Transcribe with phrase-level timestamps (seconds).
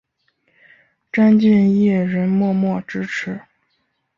[1.11, 3.39] 詹建业仍默默支持。